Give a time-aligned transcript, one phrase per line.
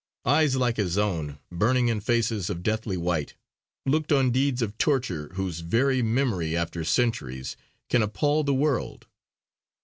[0.25, 3.35] Eyes like his own, burning in faces of deathly white,
[3.85, 7.55] looked on deeds of torture, whose very memory after centuries
[7.87, 9.05] can appal the world.